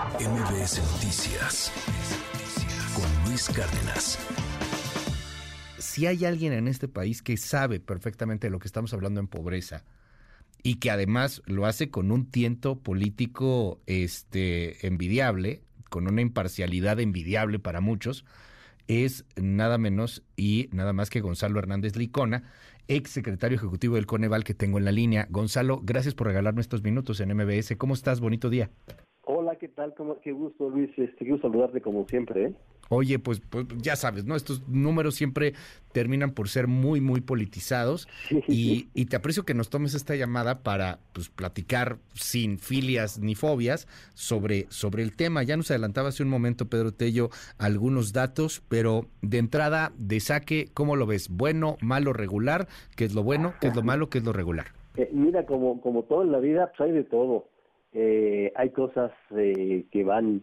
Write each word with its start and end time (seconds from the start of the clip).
MBS 0.00 0.80
Noticias 0.94 1.70
con 2.94 3.28
Luis 3.28 3.50
Cárdenas. 3.50 4.18
Si 5.76 6.06
hay 6.06 6.24
alguien 6.24 6.54
en 6.54 6.68
este 6.68 6.88
país 6.88 7.20
que 7.20 7.36
sabe 7.36 7.80
perfectamente 7.80 8.46
de 8.46 8.50
lo 8.50 8.60
que 8.60 8.66
estamos 8.66 8.94
hablando 8.94 9.20
en 9.20 9.28
pobreza 9.28 9.84
y 10.62 10.76
que 10.76 10.90
además 10.90 11.42
lo 11.44 11.66
hace 11.66 11.90
con 11.90 12.12
un 12.12 12.30
tiento 12.30 12.78
político 12.78 13.82
este 13.84 14.86
envidiable, 14.86 15.64
con 15.90 16.08
una 16.08 16.22
imparcialidad 16.22 16.98
envidiable 16.98 17.58
para 17.58 17.82
muchos, 17.82 18.24
es 18.88 19.26
nada 19.36 19.76
menos 19.76 20.22
y 20.34 20.70
nada 20.72 20.94
más 20.94 21.10
que 21.10 21.20
Gonzalo 21.20 21.58
Hernández 21.58 21.96
Licona, 21.96 22.44
ex 22.88 23.10
secretario 23.10 23.58
ejecutivo 23.58 23.96
del 23.96 24.06
Coneval 24.06 24.44
que 24.44 24.54
tengo 24.54 24.78
en 24.78 24.86
la 24.86 24.92
línea. 24.92 25.26
Gonzalo, 25.28 25.82
gracias 25.84 26.14
por 26.14 26.28
regalarme 26.28 26.62
estos 26.62 26.82
minutos 26.82 27.20
en 27.20 27.36
MBS. 27.36 27.76
¿Cómo 27.76 27.92
estás? 27.92 28.20
Bonito 28.20 28.48
día. 28.48 28.70
Hola, 29.24 29.56
¿qué 29.56 29.68
tal? 29.68 29.94
¿Cómo, 29.94 30.20
qué 30.20 30.32
gusto, 30.32 30.68
Luis. 30.68 30.90
Este, 30.96 31.18
quiero 31.18 31.40
saludarte 31.40 31.80
como 31.80 32.06
siempre. 32.06 32.46
¿eh? 32.46 32.54
Oye, 32.88 33.20
pues, 33.20 33.40
pues, 33.40 33.66
ya 33.76 33.94
sabes, 33.94 34.24
¿no? 34.24 34.34
Estos 34.34 34.66
números 34.68 35.14
siempre 35.14 35.52
terminan 35.92 36.32
por 36.32 36.48
ser 36.48 36.66
muy, 36.66 37.00
muy 37.00 37.20
politizados. 37.20 38.08
Y, 38.48 38.88
y, 38.94 39.06
te 39.06 39.14
aprecio 39.14 39.44
que 39.44 39.54
nos 39.54 39.70
tomes 39.70 39.94
esta 39.94 40.16
llamada 40.16 40.64
para 40.64 40.98
pues, 41.12 41.28
platicar 41.28 41.98
sin 42.14 42.58
filias 42.58 43.20
ni 43.20 43.36
fobias 43.36 43.86
sobre, 44.14 44.66
sobre 44.70 45.04
el 45.04 45.14
tema. 45.14 45.44
Ya 45.44 45.56
nos 45.56 45.70
adelantaba 45.70 46.08
hace 46.08 46.24
un 46.24 46.30
momento, 46.30 46.68
Pedro 46.68 46.92
Tello, 46.92 47.28
algunos 47.58 48.12
datos, 48.12 48.62
pero 48.68 49.06
de 49.22 49.38
entrada, 49.38 49.92
de 49.96 50.18
saque, 50.18 50.66
¿cómo 50.74 50.96
lo 50.96 51.06
ves? 51.06 51.28
¿Bueno, 51.28 51.76
malo, 51.80 52.12
regular? 52.12 52.66
¿Qué 52.96 53.04
es 53.04 53.14
lo 53.14 53.22
bueno? 53.22 53.54
¿Qué 53.60 53.68
es 53.68 53.76
lo 53.76 53.82
malo? 53.82 54.10
¿Qué 54.10 54.18
es 54.18 54.24
lo 54.24 54.32
regular? 54.32 54.66
Eh, 54.96 55.08
mira, 55.12 55.46
como, 55.46 55.80
como 55.80 56.02
todo 56.02 56.22
en 56.22 56.32
la 56.32 56.40
vida, 56.40 56.72
pues 56.76 56.88
hay 56.88 56.92
de 56.92 57.04
todo. 57.04 57.46
Eh, 57.92 58.52
hay 58.54 58.70
cosas 58.70 59.12
eh, 59.36 59.84
que 59.90 60.04
van 60.04 60.42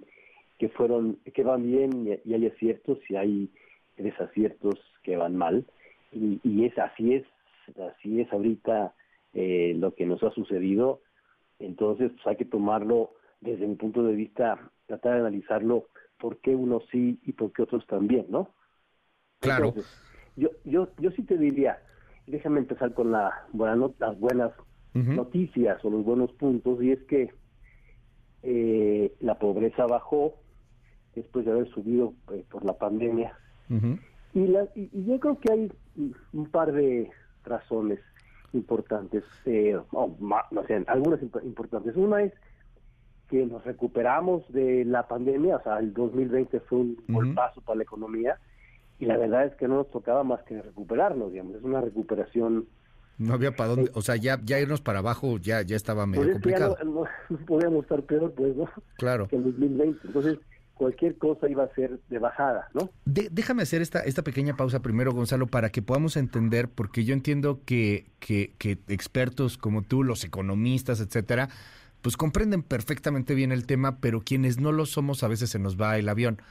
que 0.57 0.69
fueron 0.69 1.19
que 1.33 1.43
van 1.43 1.63
bien 1.63 2.19
y, 2.25 2.33
hay 2.33 2.47
aciertos 2.47 2.97
y 3.09 3.15
hay 3.15 3.49
desaciertos 3.97 4.79
que 5.03 5.15
van 5.15 5.35
mal. 5.35 5.65
Y, 6.11 6.39
y 6.43 6.65
es 6.65 6.77
así 6.77 7.13
es 7.13 7.25
así 7.79 8.21
es 8.21 8.31
ahorita 8.31 8.93
eh, 9.33 9.73
lo 9.77 9.93
que 9.93 10.05
nos 10.05 10.21
ha 10.23 10.31
sucedido. 10.31 11.01
Entonces 11.59 12.11
pues, 12.11 12.27
hay 12.27 12.35
que 12.35 12.45
tomarlo 12.45 13.11
desde 13.39 13.67
mi 13.67 13.75
punto 13.75 14.03
de 14.03 14.13
vista 14.13 14.71
tratar 14.87 15.13
de 15.13 15.19
analizarlo 15.19 15.87
por 16.17 16.37
qué 16.37 16.55
unos 16.55 16.83
sí 16.91 17.19
y 17.23 17.33
por 17.33 17.53
qué 17.53 17.61
otros 17.61 17.85
también 17.87 18.25
no 18.29 18.49
claro. 19.39 19.73
Yo 20.35 20.49
yo 20.65 20.89
yo 20.97 21.11
sí 21.11 21.21
te 21.23 21.37
diría 21.37 21.79
déjame 22.25 22.59
empezar 22.59 22.93
con 22.93 23.11
la 23.11 23.45
buena 23.53 23.89
las 23.99 24.19
buenas 24.19 24.51
noticias 24.93 25.83
o 25.85 25.91
los 25.91 26.03
buenos 26.03 26.31
puntos 26.33 26.81
y 26.81 26.91
es 26.91 27.03
que 27.03 27.31
eh, 28.49 29.13
la 29.19 29.37
pobreza 29.37 29.85
bajó 29.87 30.35
después 31.13 31.45
de 31.45 31.51
haber 31.51 31.67
subido 31.67 32.13
eh, 32.31 32.45
por 32.49 32.63
la 32.63 32.77
pandemia. 32.77 33.37
Y, 34.33 34.47
la, 34.47 34.69
y, 34.73 35.03
yo 35.03 35.19
creo 35.19 35.37
que 35.37 35.51
hay 35.51 35.71
un 36.31 36.45
par 36.45 36.71
de 36.71 37.09
razones 37.43 37.99
importantes 38.53 39.25
eh, 39.45 39.77
no 39.91 40.63
sé 40.65 40.81
algunas 40.87 41.21
importantes. 41.43 41.97
Una 41.97 42.23
es 42.23 42.33
que 43.29 43.45
nos 43.45 43.65
recuperamos 43.65 44.49
de 44.53 44.85
la 44.85 45.09
pandemia 45.09 45.57
o 45.57 45.63
sea 45.63 45.79
el 45.79 45.93
2020 45.93 46.61
fue 46.61 46.79
un 46.79 46.97
golpazo 47.09 47.59
para 47.59 47.75
la 47.75 47.83
economía 47.83 48.39
y 48.97 49.05
la 49.07 49.17
verdad 49.17 49.47
es 49.47 49.55
que 49.55 49.67
no 49.67 49.75
nos 49.75 49.91
tocaba 49.91 50.23
más 50.23 50.41
que 50.43 50.61
recuperarnos 50.61 51.33
digamos 51.33 51.55
es 51.55 51.63
una 51.63 51.81
recuperación 51.81 52.67
no 53.17 53.33
había 53.33 53.55
para 53.55 53.69
dónde, 53.69 53.91
o 53.93 54.01
sea, 54.01 54.15
ya, 54.15 54.39
ya 54.43 54.59
irnos 54.59 54.81
para 54.81 54.99
abajo 54.99 55.37
ya, 55.37 55.61
ya 55.61 55.75
estaba 55.75 56.05
medio 56.05 56.23
pues 56.23 56.33
complicado. 56.33 56.77
no, 56.85 57.03
podíamos 57.45 57.83
estar 57.83 58.03
peor, 58.03 58.33
pues, 58.33 58.55
¿no? 58.55 58.69
Claro. 58.97 59.27
Que 59.27 59.35
en 59.35 59.43
2020. 59.43 60.07
Entonces, 60.07 60.39
cualquier 60.75 61.17
cosa 61.17 61.49
iba 61.49 61.63
a 61.63 61.73
ser 61.73 61.99
de 62.09 62.19
bajada, 62.19 62.69
¿no? 62.73 62.91
déjame 63.05 63.63
hacer 63.63 63.81
esta, 63.81 64.01
esta 64.01 64.21
pequeña 64.21 64.55
pausa 64.55 64.81
primero, 64.81 65.11
Gonzalo, 65.11 65.47
para 65.47 65.71
que 65.71 65.81
podamos 65.81 66.17
entender, 66.17 66.69
porque 66.69 67.03
yo 67.03 67.13
entiendo 67.13 67.61
que, 67.65 68.05
que, 68.19 68.53
que 68.59 68.77
expertos 68.87 69.57
como 69.57 69.81
tú, 69.81 70.03
los 70.03 70.23
economistas, 70.23 70.99
etcétera, 71.01 71.49
pues 72.01 72.15
comprenden 72.15 72.61
perfectamente 72.61 73.33
bien 73.33 73.51
el 73.51 73.65
tema, 73.65 73.97
pero 73.99 74.21
quienes 74.21 74.59
no 74.59 74.71
lo 74.71 74.85
somos 74.85 75.23
a 75.23 75.27
veces 75.27 75.49
se 75.49 75.59
nos 75.59 75.81
va 75.81 75.97
el 75.97 76.09
avión. 76.09 76.41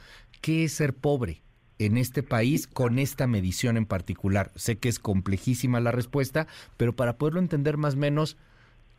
¿Qué 0.41 0.65
es 0.65 0.73
ser 0.73 0.93
pobre? 0.93 1.41
En 1.79 1.97
este 1.97 2.23
país 2.23 2.67
con 2.67 2.99
esta 2.99 3.27
medición 3.27 3.77
en 3.77 3.85
particular? 3.85 4.51
Sé 4.55 4.77
que 4.77 4.89
es 4.89 4.99
complejísima 4.99 5.79
la 5.79 5.91
respuesta, 5.91 6.47
pero 6.77 6.95
para 6.95 7.17
poderlo 7.17 7.39
entender 7.39 7.77
más 7.77 7.95
o 7.95 7.97
menos, 7.97 8.37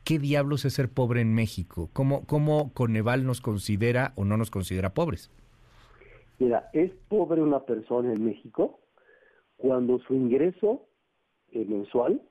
¿qué 0.05 0.19
diablos 0.19 0.65
es 0.65 0.75
ser 0.75 0.89
pobre 0.89 1.21
en 1.21 1.35
México? 1.35 1.91
¿Cómo, 1.93 2.25
cómo 2.27 2.73
Coneval 2.73 3.25
nos 3.25 3.41
considera 3.41 4.13
o 4.17 4.25
no 4.25 4.37
nos 4.37 4.51
considera 4.51 4.95
pobres? 4.95 5.31
Mira, 6.39 6.71
es 6.73 6.93
pobre 7.09 7.43
una 7.43 7.61
persona 7.61 8.13
en 8.13 8.25
México 8.25 8.79
cuando 9.57 9.99
su 10.01 10.15
ingreso 10.15 10.87
eh, 11.51 11.65
mensual 11.65 12.23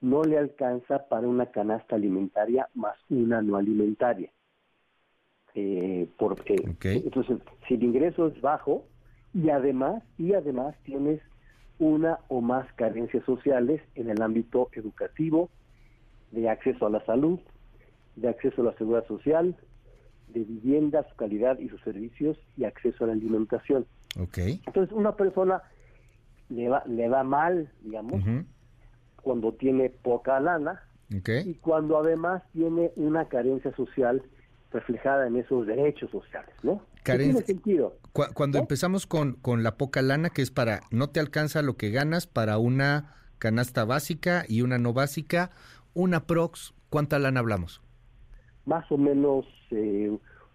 no 0.00 0.22
le 0.22 0.38
alcanza 0.38 1.08
para 1.08 1.28
una 1.28 1.46
canasta 1.46 1.96
alimentaria 1.96 2.68
más 2.74 2.96
una 3.10 3.42
no 3.42 3.56
alimentaria. 3.56 4.30
Eh, 5.54 6.08
porque 6.16 6.54
entonces 6.82 7.38
si 7.66 7.74
el 7.74 7.82
ingreso 7.82 8.28
es 8.28 8.40
bajo, 8.40 8.84
y 9.34 9.50
además 9.50 10.02
y 10.18 10.34
además 10.34 10.74
tienes 10.84 11.20
una 11.78 12.18
o 12.28 12.40
más 12.40 12.70
carencias 12.74 13.24
sociales 13.24 13.80
en 13.94 14.10
el 14.10 14.20
ámbito 14.22 14.68
educativo, 14.72 15.48
de 16.30 16.48
acceso 16.48 16.86
a 16.86 16.90
la 16.90 17.04
salud, 17.06 17.40
de 18.16 18.28
acceso 18.28 18.62
a 18.62 18.66
la 18.66 18.74
seguridad 18.76 19.06
social, 19.06 19.56
de 20.28 20.40
vivienda, 20.40 21.06
su 21.08 21.16
calidad 21.16 21.58
y 21.58 21.68
sus 21.68 21.80
servicios 21.82 22.36
y 22.56 22.64
acceso 22.64 23.04
a 23.04 23.08
la 23.08 23.14
alimentación. 23.14 23.86
Okay. 24.18 24.60
Entonces, 24.66 24.94
una 24.94 25.16
persona 25.16 25.62
le 26.50 26.68
va, 26.68 26.82
le 26.86 27.08
va 27.08 27.24
mal, 27.24 27.70
digamos, 27.82 28.22
cuando 29.22 29.52
tiene 29.54 29.90
poca 29.90 30.38
lana 30.38 30.82
y 31.08 31.54
cuando 31.54 31.98
además 31.98 32.42
tiene 32.52 32.92
una 32.96 33.24
carencia 33.26 33.74
social 33.74 34.22
reflejada 34.70 35.26
en 35.26 35.36
esos 35.36 35.66
derechos 35.66 36.10
sociales, 36.10 36.54
¿no? 36.62 36.82
Tiene 37.04 37.32
sentido. 37.42 37.96
Cuando 38.12 38.58
empezamos 38.58 39.06
con, 39.06 39.34
con 39.34 39.62
la 39.62 39.76
poca 39.76 40.02
lana, 40.02 40.30
que 40.30 40.42
es 40.42 40.50
para, 40.50 40.80
no 40.90 41.10
te 41.10 41.20
alcanza 41.20 41.62
lo 41.62 41.76
que 41.76 41.90
ganas 41.90 42.26
para 42.26 42.58
una 42.58 43.14
canasta 43.38 43.84
básica 43.84 44.44
y 44.48 44.62
una 44.62 44.78
no 44.78 44.92
básica, 44.92 45.50
una 45.94 46.26
prox, 46.26 46.74
¿cuánta 46.88 47.18
lana 47.18 47.40
hablamos? 47.40 47.80
Más 48.66 48.90
o 48.90 48.98
menos 48.98 49.46
eh, 49.70 50.10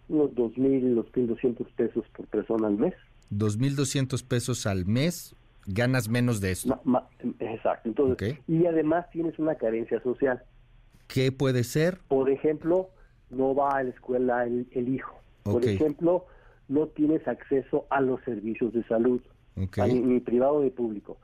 unos 0.08 0.32
2.000, 0.32 0.96
2.200 1.12 1.66
pesos 1.76 2.06
por 2.16 2.28
persona 2.28 2.68
al 2.68 2.78
mes. 2.78 2.94
2.200 3.32 4.26
pesos 4.26 4.66
al 4.66 4.86
mes, 4.86 5.36
ganas 5.66 6.10
menos 6.10 6.42
de 6.42 6.52
eso. 6.52 6.80
exacto. 7.40 7.90
Entonces, 7.90 8.40
Y 8.48 8.66
además 8.66 9.10
tienes 9.12 9.38
una 9.40 9.56
carencia 9.56 10.02
social. 10.04 10.44
¿Qué 11.08 11.32
puede 11.32 11.64
ser? 11.64 12.00
Por 12.08 12.30
ejemplo, 12.30 12.90
no 13.30 13.56
va 13.56 13.78
a 13.78 13.84
la 13.84 13.90
escuela 13.90 14.46
el, 14.46 14.90
hijo. 14.90 15.20
Por 15.44 15.66
ejemplo, 15.66 16.26
no 16.68 16.88
tienes 16.88 17.28
acceso 17.28 17.86
a 17.90 18.02
los 18.02 18.22
servicios 18.24 18.74
de 18.74 18.84
salud, 18.84 19.22
ni, 19.56 20.20
privado 20.20 20.64
ni 20.64 20.70
público. 20.70 21.18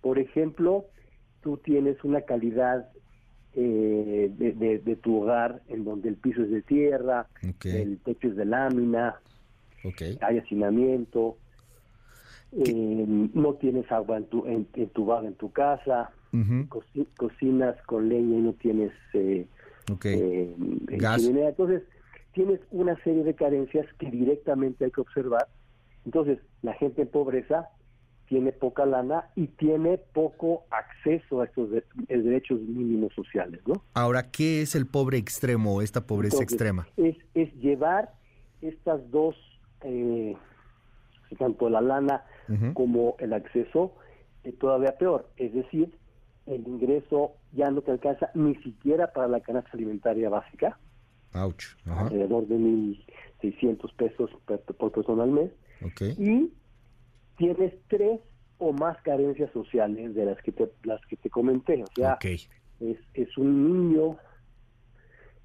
Por 0.00 0.18
ejemplo, 0.18 0.86
tú 1.42 1.58
tienes 1.58 2.02
una 2.04 2.22
calidad 2.22 2.88
eh, 3.54 4.30
de, 4.36 4.96
tu 4.96 5.22
hogar 5.22 5.62
en 5.68 5.84
donde 5.84 6.08
el 6.08 6.16
piso 6.16 6.42
es 6.42 6.50
de 6.50 6.62
tierra, 6.62 7.26
el 7.64 7.98
techo 7.98 8.28
es 8.28 8.36
de 8.36 8.44
lámina, 8.44 9.16
hay 10.20 10.38
hacinamiento, 10.38 11.36
eh, 12.52 13.04
no 13.34 13.54
tienes 13.54 13.90
agua 13.90 14.16
en 14.16 14.24
tu, 14.26 14.46
en, 14.46 14.66
tu, 14.66 15.12
en 15.12 15.34
tu 15.34 15.52
casa, 15.52 16.10
cocinas 17.16 17.76
con 17.86 18.08
leña 18.08 18.38
y 18.38 18.40
no 18.40 18.52
tienes 18.54 18.92
eh, 19.14 19.46
eh, 20.04 20.54
Gas. 20.88 21.24
Entonces, 21.24 21.82
tienes 22.36 22.60
una 22.70 23.02
serie 23.02 23.24
de 23.24 23.34
carencias 23.34 23.86
que 23.98 24.10
directamente 24.10 24.84
hay 24.84 24.90
que 24.90 25.00
observar. 25.00 25.48
Entonces, 26.04 26.38
la 26.60 26.74
gente 26.74 27.00
en 27.00 27.08
pobreza 27.08 27.70
tiene 28.28 28.52
poca 28.52 28.84
lana 28.84 29.30
y 29.36 29.46
tiene 29.46 29.96
poco 29.96 30.64
acceso 30.70 31.40
a 31.40 31.46
estos 31.46 31.70
derechos 32.08 32.60
mínimos 32.60 33.14
sociales, 33.14 33.62
¿no? 33.66 33.82
Ahora, 33.94 34.30
¿qué 34.30 34.60
es 34.60 34.74
el 34.74 34.86
pobre 34.86 35.16
extremo, 35.16 35.80
esta 35.80 36.06
pobreza 36.06 36.42
extrema? 36.42 36.86
Es, 36.98 37.16
es 37.32 37.50
llevar 37.54 38.12
estas 38.60 39.10
dos, 39.10 39.34
eh, 39.80 40.36
tanto 41.38 41.70
la 41.70 41.80
lana 41.80 42.22
como 42.74 43.16
el 43.18 43.32
acceso, 43.32 43.94
eh, 44.44 44.52
todavía 44.52 44.98
peor, 44.98 45.30
es 45.38 45.54
decir, 45.54 45.90
el 46.44 46.68
ingreso 46.68 47.32
ya 47.52 47.70
no 47.70 47.80
te 47.80 47.92
alcanza 47.92 48.30
ni 48.34 48.56
siquiera 48.56 49.12
para 49.12 49.26
la 49.26 49.40
canasta 49.40 49.70
alimentaria 49.72 50.28
básica. 50.28 50.78
Alrededor 52.06 52.46
de 52.46 52.56
1.600 52.56 53.94
pesos 53.96 54.30
por, 54.78 54.92
persona 54.92 55.24
al 55.24 55.30
mes. 55.32 55.50
Y 56.18 56.50
tienes 57.36 57.74
tres 57.88 58.20
o 58.58 58.72
más 58.72 58.96
carencias 59.02 59.50
sociales 59.52 60.14
de 60.14 60.24
las 60.24 60.40
que 60.42 60.52
te, 60.52 60.70
las 60.84 61.00
que 61.06 61.16
te 61.16 61.28
comenté. 61.28 61.82
O 61.82 61.86
sea, 61.94 62.16
es, 62.80 62.98
es 63.14 63.36
un 63.38 63.90
niño 63.90 64.16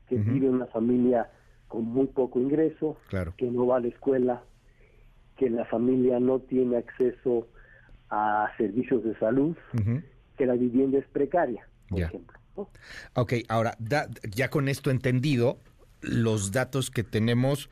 que 0.07 0.15
vive 0.15 0.47
en 0.47 0.55
una 0.55 0.67
familia 0.67 1.29
con 1.67 1.85
muy 1.85 2.07
poco 2.07 2.39
ingreso, 2.39 2.97
Claro. 3.09 3.33
que 3.37 3.49
no 3.49 3.65
va 3.67 3.77
a 3.77 3.79
la 3.79 3.87
escuela, 3.87 4.43
que 5.37 5.49
la 5.49 5.65
familia 5.65 6.19
no 6.19 6.39
tiene 6.39 6.77
acceso 6.77 7.47
a 8.09 8.49
servicios 8.57 9.03
de 9.05 9.17
salud, 9.19 9.55
que 10.37 10.45
la 10.45 10.53
vivienda 10.55 10.97
es 10.99 11.07
precaria, 11.07 11.65
por 11.89 11.99
Ya. 11.99 12.07
ejemplo. 12.07 12.37
¿no? 12.57 12.69
Ok, 13.15 13.33
ahora, 13.47 13.75
da- 13.79 14.09
ya 14.29 14.49
con 14.49 14.67
esto 14.67 14.91
entendido, 14.91 15.57
los 16.01 16.51
datos 16.51 16.91
que 16.91 17.03
tenemos, 17.03 17.69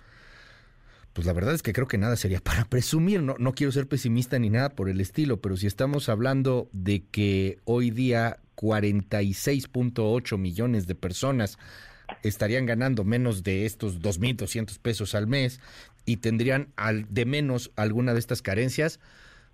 pues 1.14 1.28
la 1.28 1.34
verdad 1.34 1.54
es 1.54 1.62
que 1.62 1.74
creo 1.74 1.88
que 1.88 1.98
nada 1.98 2.16
sería 2.16 2.40
para 2.44 2.66
presumir, 2.66 3.22
no, 3.22 3.36
no 3.40 3.54
quiero 3.54 3.72
ser 3.72 3.88
pesimista 3.88 4.40
ni 4.40 4.50
nada 4.50 4.70
por 4.70 4.90
el 4.90 5.02
estilo, 5.02 5.42
pero 5.42 5.58
si 5.58 5.68
estamos 5.68 6.10
hablando 6.10 6.70
de 6.72 7.04
que 7.12 7.60
hoy 7.66 7.92
día 7.92 8.40
46.8 8.56 10.38
millones 10.38 10.88
de 10.88 10.96
personas 10.96 11.58
estarían 12.24 12.66
ganando 12.66 13.04
menos 13.04 13.44
de 13.44 13.66
estos 13.66 14.00
2.200 14.00 14.80
pesos 14.80 15.16
al 15.16 15.28
mes 15.28 15.60
y 16.06 16.18
tendrían 16.18 16.70
al, 16.76 17.06
de 17.10 17.26
menos 17.26 17.72
alguna 17.76 18.14
de 18.14 18.20
estas 18.20 18.42
carencias, 18.42 19.00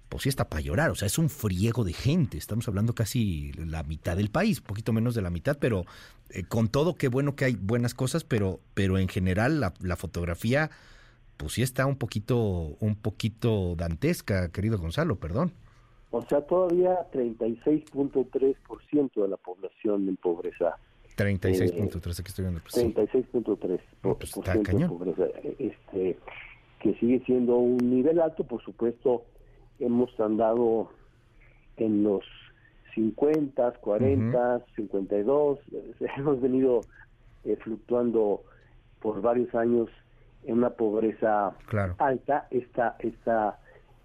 pues 0.10 0.24
sí 0.24 0.30
está 0.30 0.50
para 0.50 0.62
llorar, 0.62 0.92
o 0.92 0.96
sea, 0.96 1.08
es 1.08 1.18
un 1.18 1.30
friego 1.30 1.84
de 1.84 1.94
gente, 1.94 2.38
estamos 2.38 2.68
hablando 2.68 2.94
casi 2.94 3.52
la 3.54 3.84
mitad 3.84 4.16
del 4.16 4.30
país, 4.30 4.62
poquito 4.62 4.94
menos 4.94 5.16
de 5.16 5.22
la 5.22 5.30
mitad, 5.30 5.58
pero 5.60 5.86
eh, 6.30 6.44
con 6.44 6.70
todo, 6.70 6.96
qué 6.96 7.08
bueno 7.08 7.36
que 7.36 7.46
hay 7.46 7.56
buenas 7.56 7.94
cosas, 7.94 8.24
pero, 8.24 8.60
pero 8.74 8.98
en 8.98 9.08
general 9.08 9.60
la, 9.60 9.74
la 9.82 9.96
fotografía, 9.96 10.70
pues 11.38 11.54
sí 11.54 11.62
está 11.62 11.86
un 11.86 11.98
poquito, 11.98 12.78
un 12.80 12.96
poquito 12.96 13.76
dantesca, 13.76 14.50
querido 14.50 14.78
Gonzalo, 14.78 15.18
perdón. 15.18 15.52
O 16.12 16.22
sea, 16.28 16.42
todavía 16.42 16.96
36.3% 17.12 19.22
de 19.22 19.28
la 19.28 19.38
población 19.38 20.08
en 20.08 20.16
pobreza 20.18 20.78
36.3, 21.18 22.20
aquí 22.20 22.30
estoy 22.30 22.44
viendo. 22.44 22.62
Pues, 22.62 22.74
sí. 22.74 22.94
36.3 22.94 23.80
No, 24.04 24.18
pues, 24.18 24.32
de 24.34 24.62
cañón. 24.64 24.90
pobreza, 24.90 25.24
este, 25.60 26.18
que 26.80 26.94
sigue 27.00 27.22
siendo 27.26 27.58
un 27.58 27.78
nivel 27.78 28.20
alto, 28.20 28.44
por 28.44 28.62
supuesto, 28.64 29.24
hemos 29.80 30.18
andado 30.20 30.90
en 31.78 32.04
los 32.04 32.24
50, 32.94 33.72
40, 33.74 34.62
52, 34.76 35.60
eh, 35.72 35.94
hemos 36.18 36.42
venido 36.42 36.82
eh, 37.44 37.58
fluctuando 37.58 38.42
por 39.02 39.22
varios 39.22 39.54
años 39.54 39.90
en 40.44 40.60
una 40.60 40.72
pobreza 40.72 41.56
Claro. 41.68 41.96
alta, 41.98 42.48
esta, 42.52 42.96
esta 43.00 43.60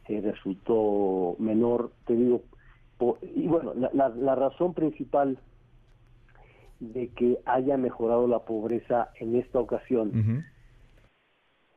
eh, 0.09 0.21
resultó 0.21 1.37
menor, 1.39 1.91
te 2.07 2.15
digo, 2.15 2.43
y 3.23 3.47
bueno, 3.47 3.73
la, 3.75 3.91
la, 3.95 4.09
la 4.11 4.35
razón 4.35 4.75
principal 4.75 5.39
de 6.81 7.09
que 7.09 7.39
haya 7.45 7.77
mejorado 7.77 8.27
la 8.27 8.41
pobreza 8.41 9.11
en 9.21 9.37
esta 9.37 9.59
ocasión 9.59 10.45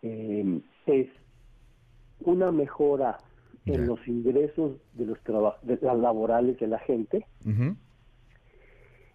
eh, 0.01 0.61
es 0.85 1.07
una 2.21 2.51
mejora 2.51 3.17
en 3.65 3.87
los 3.87 3.99
ingresos 4.07 4.73
de 4.93 5.05
los 5.05 5.17
de 5.61 5.77
las 5.81 5.97
laborales 5.97 6.59
de 6.59 6.67
la 6.67 6.79
gente. 6.79 7.25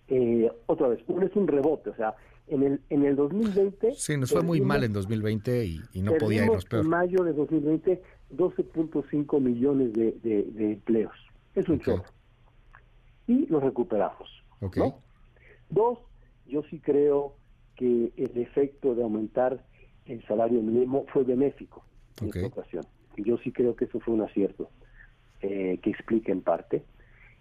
Eh, 0.08 0.50
otra 0.66 0.88
vez, 0.88 1.00
uno 1.06 1.26
es 1.26 1.36
un 1.36 1.46
rebote, 1.46 1.90
o 1.90 1.94
sea, 1.96 2.14
en 2.46 2.62
el 2.62 2.80
en 2.88 3.04
el 3.04 3.14
2020 3.14 3.92
Sí, 3.94 4.16
nos 4.16 4.30
fue 4.32 4.42
muy 4.42 4.60
mal 4.60 4.82
en 4.84 4.92
2020 4.94 5.66
y, 5.66 5.80
y 5.92 6.00
no 6.02 6.14
podía 6.14 6.46
irnos 6.46 6.64
peor. 6.64 6.84
En 6.84 6.88
mayo 6.90 7.24
de 7.24 7.34
2020, 7.34 8.02
12.5 8.34 9.40
millones 9.40 9.92
de, 9.92 10.12
de- 10.22 10.44
de 10.44 10.72
empleos. 10.72 11.12
Es 11.54 11.68
un 11.68 11.76
Ok. 11.76 11.82
chorro. 11.84 12.04
Y 13.26 13.44
lo 13.46 13.60
recuperamos. 13.60 14.30
Ok. 14.60 14.76
¿no? 14.78 14.98
Dos, 15.68 15.98
yo 16.46 16.62
sí 16.70 16.80
creo 16.80 17.34
que 17.76 18.10
el 18.16 18.38
efecto 18.38 18.94
de 18.94 19.02
aumentar 19.02 19.62
el 20.06 20.24
salario 20.26 20.62
mínimo 20.62 21.04
fue 21.12 21.24
benéfico 21.24 21.84
en 22.22 22.28
Ok. 22.28 22.36
esta 22.36 22.46
ocasión. 22.60 22.84
Yo 23.22 23.38
sí 23.38 23.52
creo 23.52 23.76
que 23.76 23.86
eso 23.86 24.00
fue 24.00 24.14
un 24.14 24.22
acierto 24.22 24.70
eh, 25.40 25.78
que 25.82 25.90
explica 25.90 26.32
en 26.32 26.42
parte. 26.42 26.84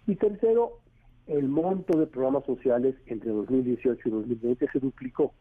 Y 0.06 0.16
tercero, 0.16 0.80
el 1.26 1.48
monto 1.48 1.98
de 1.98 2.06
programas 2.06 2.44
sociales 2.44 2.94
entre 3.06 3.30
2018 3.30 4.08
y 4.08 4.10
2020 4.10 4.68
se 4.72 4.78
duplicó. 4.78 5.34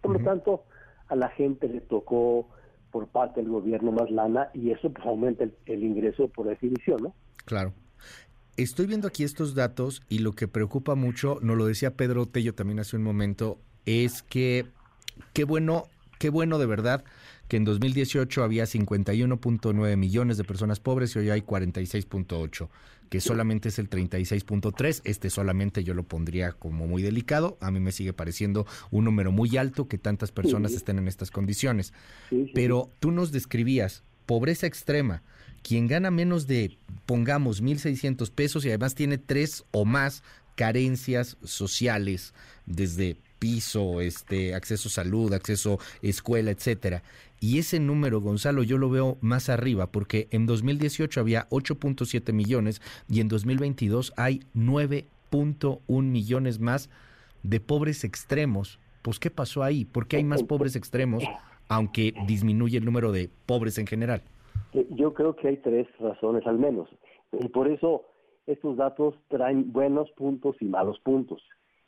Por 0.00 0.18
lo 0.18 0.24
tanto, 0.24 0.64
a 1.08 1.16
la 1.16 1.28
gente 1.30 1.68
le 1.68 1.80
tocó 1.80 2.48
por 2.90 3.08
parte 3.08 3.40
del 3.40 3.50
gobierno 3.50 3.92
más 3.92 4.10
lana 4.10 4.50
y 4.54 4.70
eso 4.70 4.92
pues 4.92 5.06
aumenta 5.06 5.44
el, 5.44 5.54
el 5.66 5.82
ingreso 5.82 6.28
por 6.28 6.46
definición, 6.46 7.02
¿no? 7.02 7.14
Claro. 7.44 7.72
Estoy 8.56 8.86
viendo 8.86 9.08
aquí 9.08 9.24
estos 9.24 9.56
datos 9.56 10.02
y 10.08 10.20
lo 10.20 10.32
que 10.32 10.46
preocupa 10.46 10.94
mucho, 10.94 11.38
nos 11.42 11.56
lo 11.56 11.66
decía 11.66 11.96
Pedro 11.96 12.26
Tello 12.26 12.54
también 12.54 12.78
hace 12.78 12.96
un 12.96 13.02
momento, 13.02 13.58
es 13.84 14.22
que 14.22 14.66
qué 15.32 15.42
bueno, 15.42 15.88
qué 16.20 16.30
bueno 16.30 16.58
de 16.58 16.66
verdad 16.66 17.04
que 17.48 17.56
en 17.56 17.64
2018 17.64 18.42
había 18.42 18.64
51.9 18.64 19.96
millones 19.96 20.36
de 20.36 20.44
personas 20.44 20.80
pobres 20.80 21.14
y 21.14 21.18
hoy 21.20 21.30
hay 21.30 21.40
46.8, 21.42 22.68
que 23.10 23.20
solamente 23.20 23.68
es 23.68 23.78
el 23.78 23.88
36.3. 23.90 25.02
Este 25.04 25.30
solamente 25.30 25.84
yo 25.84 25.94
lo 25.94 26.04
pondría 26.04 26.52
como 26.52 26.86
muy 26.86 27.02
delicado. 27.02 27.58
A 27.60 27.70
mí 27.70 27.80
me 27.80 27.92
sigue 27.92 28.12
pareciendo 28.12 28.66
un 28.90 29.04
número 29.04 29.30
muy 29.32 29.56
alto 29.56 29.88
que 29.88 29.98
tantas 29.98 30.32
personas 30.32 30.72
Sí. 30.72 30.78
estén 30.78 30.98
en 30.98 31.08
estas 31.08 31.30
condiciones. 31.30 31.92
Sí, 32.30 32.44
sí, 32.46 32.52
Pero 32.54 32.90
tú 33.00 33.10
nos 33.10 33.30
describías 33.32 34.02
pobreza 34.26 34.66
extrema, 34.66 35.22
quien 35.62 35.86
gana 35.86 36.10
menos 36.10 36.46
de, 36.46 36.78
pongamos, 37.06 37.62
1.600 37.62 38.30
pesos 38.30 38.64
y 38.64 38.68
además 38.68 38.94
tiene 38.94 39.18
tres 39.18 39.64
o 39.70 39.84
más 39.84 40.22
carencias 40.56 41.36
sociales, 41.44 42.32
desde 42.64 43.16
piso, 43.44 44.00
este, 44.00 44.54
acceso 44.54 44.88
salud, 44.88 45.30
acceso 45.34 45.78
escuela, 46.00 46.50
etcétera. 46.50 47.02
Y 47.40 47.58
ese 47.58 47.78
número, 47.78 48.22
Gonzalo, 48.22 48.62
yo 48.62 48.78
lo 48.78 48.88
veo 48.88 49.18
más 49.20 49.50
arriba, 49.50 49.88
porque 49.88 50.28
en 50.30 50.46
2018 50.46 51.20
había 51.20 51.46
8.7 51.50 52.32
millones 52.32 52.80
y 53.06 53.20
en 53.20 53.28
2022 53.28 54.14
hay 54.16 54.40
9.1 54.56 56.02
millones 56.02 56.58
más 56.58 56.88
de 57.42 57.60
pobres 57.60 58.02
extremos. 58.04 58.78
Pues, 59.02 59.18
¿qué 59.18 59.28
pasó 59.28 59.62
ahí? 59.62 59.84
¿Por 59.84 60.06
qué 60.06 60.16
hay 60.16 60.24
más 60.24 60.42
pobres 60.42 60.74
extremos, 60.74 61.22
aunque 61.68 62.14
disminuye 62.26 62.78
el 62.78 62.86
número 62.86 63.12
de 63.12 63.28
pobres 63.44 63.76
en 63.76 63.86
general? 63.86 64.22
Eh, 64.72 64.86
Yo 64.92 65.12
creo 65.12 65.36
que 65.36 65.48
hay 65.48 65.58
tres 65.58 65.86
razones 66.00 66.46
al 66.46 66.58
menos. 66.58 66.88
Y 67.38 67.48
por 67.48 67.68
eso 67.68 68.06
estos 68.46 68.78
datos 68.78 69.16
traen 69.28 69.70
buenos 69.70 70.10
puntos 70.12 70.56
y 70.60 70.64
malos 70.64 70.98
puntos. 71.00 71.42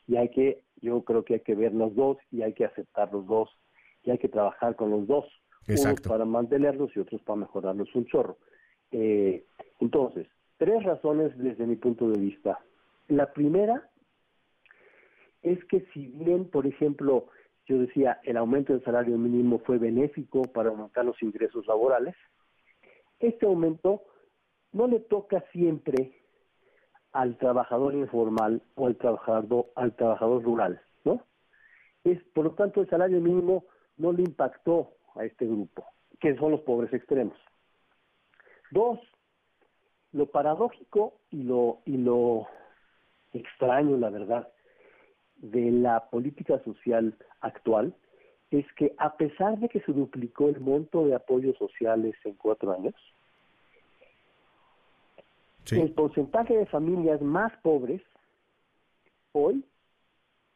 Y 0.07 0.17
hay 0.17 0.29
que, 0.29 0.66
yo 0.81 1.03
creo 1.03 1.23
que 1.23 1.35
hay 1.35 1.39
que 1.41 1.55
ver 1.55 1.73
los 1.73 1.95
dos 1.95 2.17
y 2.31 2.41
hay 2.41 2.53
que 2.53 2.65
aceptar 2.65 3.11
los 3.11 3.25
dos. 3.25 3.49
Y 4.03 4.11
hay 4.11 4.17
que 4.17 4.29
trabajar 4.29 4.75
con 4.75 4.91
los 4.91 5.07
dos. 5.07 5.25
Exacto. 5.67 6.09
Unos 6.09 6.17
para 6.17 6.25
mantenerlos 6.25 6.95
y 6.95 6.99
otros 6.99 7.21
para 7.23 7.39
mejorarlos 7.39 7.93
un 7.95 8.05
chorro. 8.05 8.37
Eh, 8.91 9.45
entonces, 9.79 10.27
tres 10.57 10.83
razones 10.83 11.37
desde 11.37 11.65
mi 11.65 11.75
punto 11.75 12.09
de 12.09 12.19
vista. 12.19 12.59
La 13.07 13.31
primera 13.33 13.89
es 15.41 15.63
que 15.65 15.85
si 15.93 16.07
bien, 16.07 16.49
por 16.49 16.65
ejemplo, 16.67 17.27
yo 17.65 17.79
decía, 17.79 18.19
el 18.23 18.37
aumento 18.37 18.73
del 18.73 18.83
salario 18.83 19.17
mínimo 19.17 19.59
fue 19.59 19.77
benéfico 19.77 20.41
para 20.43 20.69
aumentar 20.69 21.05
los 21.05 21.21
ingresos 21.21 21.65
laborales, 21.67 22.15
este 23.19 23.45
aumento 23.45 24.03
no 24.71 24.87
le 24.87 24.99
toca 24.99 25.43
siempre 25.51 26.13
al 27.17 27.35
trabajador 27.37 27.95
informal 27.95 28.61
o 28.75 28.85
al 28.85 28.95
trabajador 28.95 29.65
al 29.75 29.95
trabajador 29.95 30.43
rural, 30.43 30.79
¿no? 31.03 31.19
Es 32.03 32.23
por 32.35 32.45
lo 32.45 32.51
tanto 32.51 32.81
el 32.81 32.89
salario 32.89 33.19
mínimo 33.19 33.65
no 33.97 34.11
le 34.11 34.21
impactó 34.21 34.91
a 35.15 35.25
este 35.25 35.47
grupo, 35.47 35.83
que 36.19 36.35
son 36.37 36.51
los 36.51 36.61
pobres 36.61 36.93
extremos. 36.93 37.35
Dos, 38.69 38.99
lo 40.11 40.27
paradójico 40.27 41.15
y 41.31 41.41
lo 41.41 41.79
y 41.85 41.97
lo 41.97 42.45
extraño, 43.33 43.97
la 43.97 44.11
verdad, 44.11 44.47
de 45.37 45.71
la 45.71 46.11
política 46.11 46.63
social 46.63 47.17
actual 47.41 47.95
es 48.51 48.65
que 48.73 48.93
a 48.99 49.17
pesar 49.17 49.57
de 49.57 49.69
que 49.69 49.81
se 49.81 49.91
duplicó 49.91 50.49
el 50.49 50.59
monto 50.59 51.07
de 51.07 51.15
apoyos 51.15 51.57
sociales 51.57 52.13
en 52.25 52.35
cuatro 52.35 52.73
años, 52.73 52.93
el 55.71 55.91
porcentaje 55.91 56.57
de 56.57 56.65
familias 56.67 57.21
más 57.21 57.51
pobres 57.61 58.01
hoy 59.31 59.65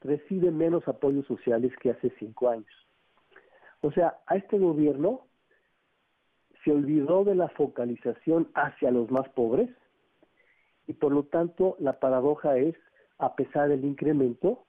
recibe 0.02 0.52
menos 0.52 0.88
apoyos 0.88 1.26
sociales 1.28 1.72
que 1.82 1.92
hace 1.92 2.12
cinco 2.18 2.50
años. 2.50 2.72
O 3.82 3.92
sea, 3.92 4.20
a 4.28 4.36
este 4.36 4.58
gobierno 4.58 5.28
se 6.64 6.72
olvidó 6.72 7.24
de 7.24 7.36
la 7.36 7.50
focalización 7.50 8.50
hacia 8.54 8.92
los 8.92 9.10
más 9.10 9.28
pobres 9.30 9.70
y 10.88 10.94
por 10.94 11.12
lo 11.12 11.24
tanto 11.24 11.76
la 11.80 12.00
paradoja 12.00 12.58
es, 12.58 12.76
a 13.18 13.36
pesar 13.36 13.70
del 13.70 13.86
incremento, 13.86 14.66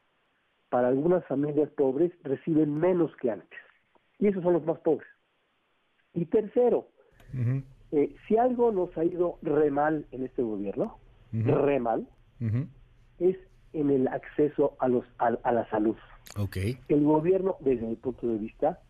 para 0.68 0.88
algunas 0.88 1.24
familias 1.26 1.70
pobres 1.70 2.12
reciben 2.22 2.74
menos 2.74 3.14
que 3.16 3.30
antes. 3.30 3.58
Y 4.18 4.28
esos 4.28 4.42
son 4.42 4.54
los 4.54 4.64
más 4.64 4.78
pobres. 4.80 5.08
Y 6.14 6.26
tercero, 6.26 6.88
eh, 7.92 8.14
si 8.26 8.36
algo 8.38 8.72
nos 8.72 8.96
ha 8.96 9.04
ido 9.04 9.38
re 9.42 9.70
mal 9.70 10.06
en 10.12 10.24
este 10.24 10.42
gobierno, 10.42 10.98
re 11.32 11.78
mal, 11.78 12.08
es 13.18 13.36
en 13.74 13.90
el 13.90 14.08
acceso 14.08 14.76
a, 14.80 14.88
los, 14.88 15.04
a, 15.18 15.30
la 15.30 15.68
salud. 15.70 15.96
Okay. 16.36 16.78
El 16.88 17.04
gobierno, 17.04 17.56
desde 17.60 17.86
mi 17.86 17.96
punto 17.96 18.26
de 18.26 18.38
vista, 18.38 18.80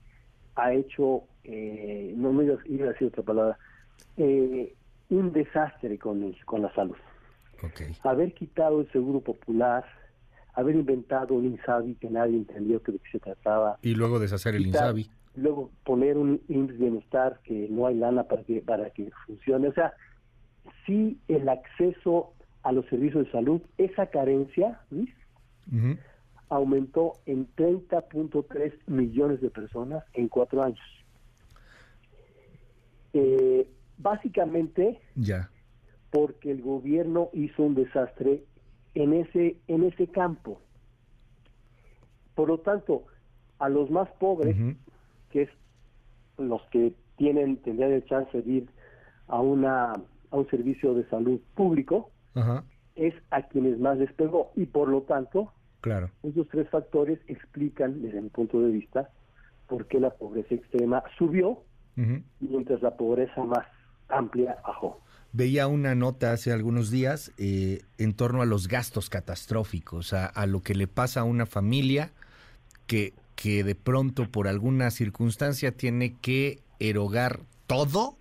ha 0.54 0.73
hecho, 0.73 1.25
eh, 1.44 2.14
no 2.16 2.32
me 2.32 2.44
iba 2.44 2.54
a 2.54 2.92
decir 2.92 3.09
otra 3.09 3.23
palabra, 3.23 3.59
eh, 4.16 4.75
un 5.11 5.32
desastre 5.32 5.99
con, 5.99 6.35
con 6.44 6.62
la 6.62 6.73
salud. 6.75 6.97
Okay. 7.62 7.97
Haber 8.04 8.35
quitado 8.35 8.80
el 8.80 8.92
seguro 8.92 9.21
popular, 9.21 9.85
haber 10.54 10.76
inventado 10.76 11.35
un 11.35 11.47
INSABI 11.47 11.94
que 11.97 12.09
nadie 12.09 12.37
entendió 12.37 12.78
de 12.78 12.99
qué 12.99 13.11
se 13.11 13.18
trataba. 13.18 13.78
Y 13.82 13.94
luego 13.94 14.18
deshacer 14.18 14.54
el 14.54 14.66
INSABI. 14.66 15.11
Luego 15.34 15.70
poner 15.84 16.18
un 16.18 16.40
índice 16.48 16.78
de 16.78 16.90
bienestar 16.90 17.40
que 17.44 17.68
no 17.70 17.86
hay 17.86 17.94
lana 17.94 18.24
para 18.24 18.42
que, 18.42 18.60
para 18.60 18.90
que 18.90 19.10
funcione. 19.26 19.68
O 19.68 19.72
sea, 19.72 19.94
sí 20.86 21.18
el 21.28 21.48
acceso 21.48 22.32
a 22.62 22.72
los 22.72 22.86
servicios 22.86 23.26
de 23.26 23.32
salud, 23.32 23.60
esa 23.78 24.06
carencia, 24.06 24.80
Luis, 24.90 25.10
aumentó 26.48 27.14
en 27.26 27.48
30.3 27.54 28.72
millones 28.86 29.40
de 29.40 29.50
personas 29.50 30.04
en 30.12 30.28
cuatro 30.28 30.62
años. 30.62 30.80
Eh, 33.14 33.68
básicamente, 33.98 35.00
ya. 35.14 35.50
porque 36.10 36.50
el 36.50 36.62
gobierno 36.62 37.30
hizo 37.32 37.62
un 37.62 37.74
desastre 37.74 38.44
en 38.94 39.14
ese 39.14 39.56
en 39.68 39.84
ese 39.84 40.06
campo. 40.08 40.60
Por 42.34 42.48
lo 42.48 42.58
tanto, 42.58 43.04
a 43.58 43.68
los 43.68 43.90
más 43.90 44.08
pobres, 44.18 44.56
que 45.32 45.42
es 45.42 45.50
los 46.38 46.62
que 46.70 46.92
tienen 47.16 47.56
tendrían 47.58 47.92
el 47.92 48.04
chance 48.04 48.42
de 48.42 48.50
ir 48.50 48.68
a 49.28 49.40
una 49.40 49.92
a 50.30 50.36
un 50.36 50.48
servicio 50.48 50.94
de 50.94 51.06
salud 51.08 51.40
público, 51.54 52.10
es 52.94 53.14
a 53.30 53.42
quienes 53.42 53.78
más 53.78 53.98
les 53.98 54.12
pegó 54.14 54.50
y 54.56 54.64
por 54.64 54.88
lo 54.88 55.02
tanto, 55.02 55.52
claro. 55.82 56.10
esos 56.22 56.48
tres 56.48 56.68
factores 56.70 57.18
explican 57.28 58.00
desde 58.00 58.20
mi 58.22 58.30
punto 58.30 58.60
de 58.60 58.70
vista 58.70 59.10
por 59.68 59.86
qué 59.86 60.00
la 60.00 60.10
pobreza 60.10 60.54
extrema 60.54 61.02
subió 61.18 61.62
mientras 62.40 62.80
la 62.80 62.96
pobreza 62.96 63.44
más 63.44 63.66
amplia 64.08 64.56
bajó. 64.66 64.98
Veía 65.34 65.66
una 65.66 65.94
nota 65.94 66.32
hace 66.32 66.52
algunos 66.52 66.90
días 66.90 67.32
eh, 67.38 67.82
en 67.98 68.14
torno 68.14 68.40
a 68.42 68.46
los 68.46 68.68
gastos 68.68 69.10
catastróficos, 69.10 70.14
a, 70.14 70.26
a, 70.26 70.46
lo 70.46 70.62
que 70.62 70.74
le 70.74 70.86
pasa 70.86 71.20
a 71.20 71.24
una 71.24 71.46
familia 71.46 72.10
que, 72.86 73.14
que 73.42 73.64
de 73.64 73.75
pronto 73.75 74.30
por 74.30 74.46
alguna 74.46 74.92
circunstancia 74.92 75.76
tiene 75.76 76.14
que 76.20 76.61
erogar 76.78 77.40
todo 77.66 78.16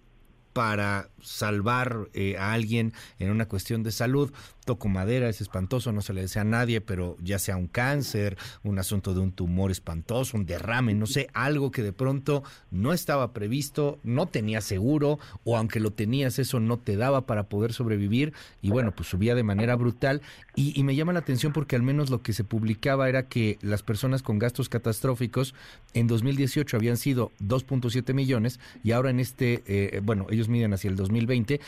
para 0.52 1.11
salvar 1.24 2.10
eh, 2.14 2.38
a 2.38 2.54
alguien 2.54 2.94
en 3.20 3.32
una 3.32 3.48
cuestión 3.48 3.84
de 3.84 3.92
salud. 3.92 4.32
Toco 4.66 4.90
madera, 4.90 5.28
es 5.28 5.42
espantoso, 5.42 5.92
no 5.92 6.02
se 6.02 6.14
le 6.14 6.22
desea 6.22 6.44
a 6.44 6.46
nadie, 6.46 6.82
pero 6.82 7.18
ya 7.20 7.40
sea 7.40 7.58
un 7.58 7.66
cáncer, 7.68 8.38
un 8.64 8.78
asunto 8.78 9.16
de 9.16 9.20
un 9.20 9.32
tumor 9.32 9.72
espantoso, 9.72 10.38
un 10.38 10.46
derrame, 10.46 10.94
no 10.94 11.08
sé, 11.08 11.30
algo 11.34 11.72
que 11.72 11.82
de 11.82 11.94
pronto 11.94 12.44
no 12.70 12.94
estaba 12.94 13.34
previsto, 13.34 14.00
no 14.04 14.28
tenía 14.28 14.62
seguro, 14.62 15.18
o 15.44 15.58
aunque 15.58 15.80
lo 15.80 15.92
tenías, 15.92 16.38
eso 16.38 16.60
no 16.60 16.78
te 16.78 16.96
daba 16.96 17.26
para 17.26 17.50
poder 17.50 17.74
sobrevivir, 17.74 18.34
y 18.62 18.70
bueno, 18.70 18.92
pues 18.92 19.10
subía 19.10 19.34
de 19.34 19.44
manera 19.44 19.76
brutal. 19.76 20.22
Y, 20.56 20.82
me 20.84 20.96
llama 20.96 21.14
la 21.14 21.20
atención 21.20 21.54
porque 21.54 21.76
al 21.76 21.84
menos 21.84 22.10
lo 22.10 22.22
que 22.22 22.34
se 22.34 22.44
publicaba 22.44 23.08
era 23.08 23.28
que 23.28 23.58
las 23.62 23.84
personas 23.84 24.22
con 24.22 24.40
gastos 24.40 24.68
catastróficos 24.68 25.54
en 25.94 26.08
2018 26.08 26.76
habían 26.76 26.98
sido 26.98 27.32
2.7 27.40 28.14
millones, 28.14 28.60
y 28.84 28.92
ahora 28.92 29.10
en 29.10 29.20
este, 29.20 29.64
eh, 29.66 30.02
bueno, 30.04 30.28
ellos 30.30 30.50
miden 30.50 30.74
hacia 30.74 30.90
el 30.90 30.96
2020, 31.12 31.56
eh, 31.56 31.60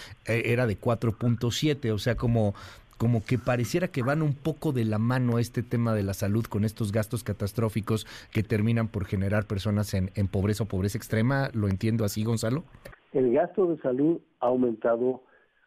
era 0.45 0.67
de 0.67 0.79
4.7, 0.79 1.91
o 1.91 1.99
sea, 1.99 2.15
como 2.15 2.53
como 2.97 3.25
que 3.25 3.37
pareciera 3.37 3.89
que 3.89 4.01
van 4.01 4.21
un 4.21 4.33
poco 4.33 4.71
de 4.71 4.85
la 4.85 4.97
mano 4.97 5.37
este 5.37 5.61
tema 5.61 5.93
de 5.93 6.03
la 6.03 6.13
salud 6.13 6.45
con 6.45 6.63
estos 6.63 6.93
gastos 6.93 7.23
catastróficos 7.23 8.05
que 8.31 8.43
terminan 8.43 8.87
por 8.87 9.03
generar 9.05 9.45
personas 9.45 9.93
en, 9.93 10.11
en 10.15 10.27
pobreza 10.27 10.63
o 10.63 10.67
pobreza 10.67 10.97
extrema. 10.97 11.49
¿Lo 11.53 11.67
entiendo 11.67 12.05
así, 12.05 12.23
Gonzalo? 12.23 12.63
El 13.11 13.33
gasto 13.33 13.65
de 13.65 13.81
salud 13.81 14.21
ha 14.39 14.45
aumentado 14.45 15.23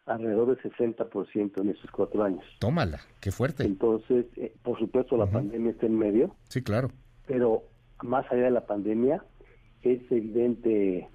alrededor 0.07 0.55
del 0.55 0.71
60% 0.71 1.61
en 1.61 1.69
estos 1.69 1.91
cuatro 1.91 2.23
años. 2.23 2.43
Tómala, 2.59 3.01
qué 3.19 3.31
fuerte. 3.31 3.63
Entonces, 3.63 4.25
eh, 4.37 4.53
por 4.63 4.79
supuesto, 4.79 5.17
la 5.17 5.27
pandemia 5.27 5.71
está 5.71 5.85
en 5.85 5.97
medio. 5.97 6.35
Sí, 6.47 6.63
claro. 6.63 6.89
Pero 7.27 7.63
más 8.01 8.25
allá 8.31 8.43
de 8.43 8.51
la 8.51 8.65
pandemia, 8.65 9.23
es 9.81 10.01
evidente, 10.11 11.09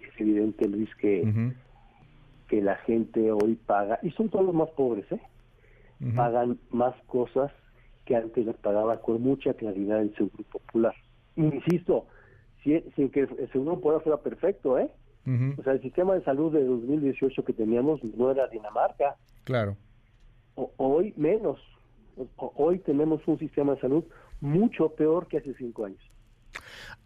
es 0.00 0.20
evidente, 0.20 0.68
Luis, 0.68 0.94
que, 0.96 1.22
que 2.48 2.60
la 2.62 2.76
gente 2.76 3.30
hoy 3.30 3.54
paga, 3.54 3.98
y 4.02 4.10
son 4.12 4.28
todos 4.28 4.46
los 4.46 4.54
más 4.54 4.70
pobres, 4.70 5.10
¿eh? 5.12 5.20
pagan 6.14 6.58
más 6.70 6.94
cosas 7.06 7.50
que 8.04 8.16
antes 8.16 8.46
les 8.46 8.56
pagaba 8.56 9.00
con 9.00 9.20
mucha 9.20 9.52
claridad 9.54 10.00
el 10.00 10.14
Seguro 10.14 10.44
Popular. 10.50 10.94
Insisto, 11.36 12.06
sin, 12.62 13.10
que 13.10 13.20
el 13.20 13.50
Seguro 13.52 13.74
Popular 13.74 14.02
fuera 14.02 14.18
perfecto, 14.18 14.78
¿eh? 14.78 14.90
O 15.58 15.62
sea, 15.62 15.74
el 15.74 15.82
sistema 15.82 16.14
de 16.14 16.24
salud 16.24 16.50
de 16.54 16.64
2018 16.64 17.44
que 17.44 17.52
teníamos 17.52 18.02
no 18.02 18.30
era 18.30 18.46
Dinamarca. 18.48 19.16
Claro. 19.44 19.76
hoy 20.54 21.12
menos. 21.18 21.60
hoy 22.36 22.78
tenemos 22.78 23.20
un 23.28 23.38
sistema 23.38 23.74
de 23.74 23.80
salud 23.80 24.04
mucho 24.40 24.88
peor 24.94 25.26
que 25.26 25.38
hace 25.38 25.52
cinco 25.54 25.84
años. 25.84 26.00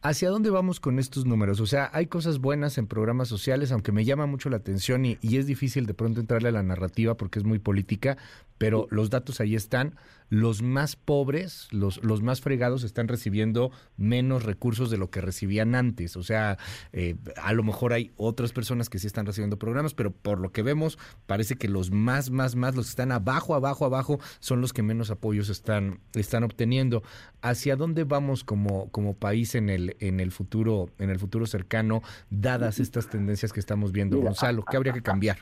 ¿Hacia 0.02 0.31
dónde 0.31 0.50
vamos 0.50 0.81
con 0.81 0.99
estos 0.99 1.26
números? 1.26 1.61
O 1.61 1.66
sea, 1.66 1.90
hay 1.92 2.07
cosas 2.07 2.38
buenas 2.38 2.76
en 2.78 2.87
programas 2.87 3.28
sociales, 3.28 3.71
aunque 3.71 3.92
me 3.92 4.04
llama 4.04 4.26
mucho 4.26 4.50
la 4.50 4.57
atención 4.57 5.04
y, 5.04 5.19
y, 5.21 5.37
es 5.37 5.47
difícil 5.47 5.87
de 5.87 5.95
pronto 5.95 6.21
entrarle 6.21 6.49
a 6.49 6.52
la 6.52 6.62
narrativa 6.62 7.16
porque 7.16 7.38
es 7.38 7.45
muy 7.45 7.59
política, 7.59 8.16
pero 8.59 8.88
los 8.90 9.11
datos 9.11 9.40
ahí 9.40 9.54
están 9.54 9.95
los 10.33 10.62
más 10.62 10.97
pobres, 10.97 11.69
los, 11.73 12.03
los 12.03 12.23
más 12.23 12.41
fregados 12.41 12.85
están 12.85 13.07
recibiendo 13.07 13.71
menos 13.99 14.45
recursos 14.45 14.91
de 14.91 14.97
lo 14.97 15.11
que 15.11 15.21
recibían 15.21 15.75
antes. 15.75 16.17
O 16.17 16.23
sea, 16.23 16.57
eh, 16.95 17.17
a 17.37 17.53
lo 17.53 17.62
mejor 17.62 17.93
hay 17.93 18.12
otras 18.17 18.55
personas 18.55 18.89
que 18.89 18.99
sí 18.99 19.07
están 19.07 19.27
recibiendo 19.27 19.59
programas, 19.59 19.93
pero 19.93 20.11
por 20.11 20.41
lo 20.41 20.51
que 20.51 20.62
vemos, 20.62 20.99
parece 21.27 21.57
que 21.57 21.69
los 21.69 21.91
más, 21.91 22.31
más, 22.31 22.57
más, 22.57 22.75
los 22.75 22.87
que 22.87 22.91
están 22.91 23.12
abajo, 23.12 23.55
abajo, 23.55 23.85
abajo, 23.85 24.21
son 24.41 24.62
los 24.62 24.73
que 24.73 24.83
menos 24.83 25.11
apoyos 25.11 25.51
están, 25.51 26.01
están 26.15 26.45
obteniendo. 26.45 27.03
¿Hacia 27.43 27.77
dónde 27.77 28.05
vamos 28.05 28.43
como, 28.43 28.91
como 28.91 29.12
país 29.12 29.55
en 29.55 29.69
el, 29.69 29.97
en 30.01 30.19
el 30.19 30.33
futuro, 30.33 30.89
en 30.99 31.11
el 31.11 31.19
futuro 31.19 31.45
cercano, 31.45 32.01
dadas 32.31 32.81
estas 32.81 33.11
tendencias 33.11 33.53
que 33.53 33.61
estamos 33.61 33.93
viendo, 33.93 34.19
Gonzalo? 34.19 34.65
¿Qué 34.65 34.79
habría 34.79 34.95
que 34.95 35.03
cambiar? 35.03 35.37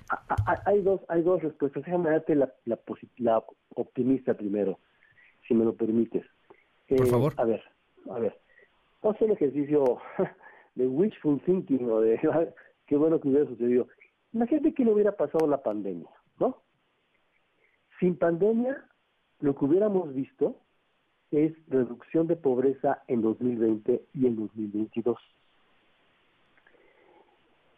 Hay 0.67 0.83
dos, 0.83 1.01
hay 1.09 1.23
dos 1.23 1.41
respuestas. 1.43 1.85
Déjame 1.85 2.11
darte 2.11 2.35
la, 2.35 2.53
la 2.65 2.77
optimista 3.75 4.35
primero 4.35 4.79
si 5.47 5.55
me 5.55 5.65
lo 5.65 5.75
permites. 5.75 6.25
Por 6.89 7.07
eh, 7.07 7.11
favor. 7.11 7.35
A 7.37 7.45
ver, 7.45 7.63
a 8.11 8.19
ver. 8.19 8.39
Vamos 9.03 9.15
a 9.15 9.17
hacer 9.17 9.29
un 9.29 9.37
ejercicio 9.37 9.99
de 10.75 10.87
wishful 10.87 11.41
thinking 11.43 11.91
o 11.91 12.01
de 12.01 12.19
qué 12.87 12.97
bueno 12.97 13.21
que 13.21 13.29
hubiera 13.29 13.47
sucedido. 13.47 13.89
Imagínate 14.33 14.75
que 14.75 14.85
no 14.85 14.93
hubiera 14.93 15.13
pasado 15.13 15.47
la 15.47 15.63
pandemia, 15.63 16.09
¿no? 16.39 16.63
Sin 17.99 18.17
pandemia, 18.17 18.85
lo 19.41 19.55
que 19.57 19.65
hubiéramos 19.65 20.15
visto 20.15 20.57
es 21.31 21.53
reducción 21.69 22.27
de 22.27 22.37
pobreza 22.37 23.03
en 23.09 23.23
2020 23.23 24.05
y 24.15 24.27
en 24.27 24.37
2022. 24.37 25.19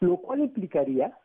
Lo 0.01 0.17
cual 0.19 0.41
implicaría 0.41 1.17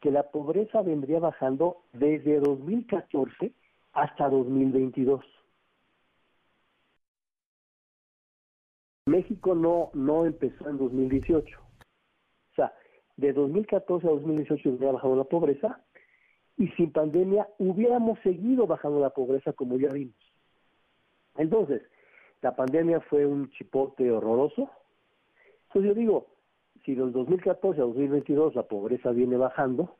que 0.00 0.10
la 0.10 0.24
pobreza 0.30 0.82
vendría 0.82 1.20
bajando 1.20 1.78
desde 1.92 2.40
2014 2.40 3.52
hasta 3.96 4.28
2022. 4.28 5.24
México 9.06 9.54
no, 9.54 9.90
no 9.94 10.26
empezó 10.26 10.68
en 10.68 10.76
2018. 10.76 11.58
O 11.58 12.54
sea, 12.54 12.72
de 13.16 13.32
2014 13.32 14.06
a 14.06 14.10
2018 14.10 14.68
hubiera 14.68 14.92
bajado 14.92 15.16
la 15.16 15.24
pobreza 15.24 15.80
y 16.58 16.68
sin 16.68 16.92
pandemia 16.92 17.48
hubiéramos 17.58 18.18
seguido 18.20 18.66
bajando 18.66 19.00
la 19.00 19.10
pobreza 19.10 19.54
como 19.54 19.78
ya 19.78 19.88
vimos. 19.88 20.14
Entonces, 21.36 21.82
la 22.42 22.54
pandemia 22.54 23.00
fue 23.00 23.24
un 23.24 23.50
chipote 23.50 24.10
horroroso. 24.10 24.70
Entonces 25.68 25.90
yo 25.90 25.94
digo, 25.94 26.26
si 26.84 26.94
del 26.94 27.12
2014 27.12 27.80
a 27.80 27.84
2022 27.84 28.54
la 28.54 28.64
pobreza 28.64 29.10
viene 29.12 29.36
bajando, 29.36 29.96